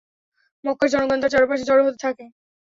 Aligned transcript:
মক্কার 0.63 0.87
জনগণ 0.93 1.17
তার 1.21 1.31
চারপাশে 1.33 1.67
জড়ো 1.69 1.83
হতে 1.85 1.99
থাকে। 2.05 2.25